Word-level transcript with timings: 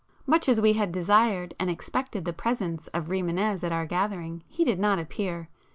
Much 0.25 0.49
as 0.49 0.59
we 0.59 0.73
had 0.73 0.91
desired 0.91 1.53
and 1.59 1.69
expected 1.69 2.25
the 2.25 2.33
presence 2.33 2.87
of 2.87 3.05
Rimânez 3.09 3.63
at 3.63 3.71
our 3.71 3.85
gathering, 3.85 4.41
he 4.49 4.63
did 4.63 4.79
not 4.79 4.97
appear. 4.97 5.47